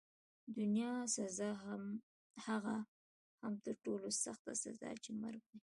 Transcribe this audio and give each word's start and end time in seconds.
دنیاوي 0.55 1.05
سزا، 1.15 1.51
هغه 2.45 2.75
هم 3.41 3.53
تر 3.65 3.75
ټولو 3.83 4.07
سخته 4.23 4.51
سزا 4.63 4.91
چي 5.03 5.11
مرګ 5.21 5.41
دی. 5.51 5.59